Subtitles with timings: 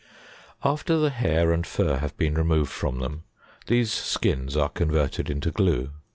[0.63, 0.73] 79.
[0.73, 3.21] After the hair and fur have been removed from them,
[3.67, 5.91] these skins are converted into glue.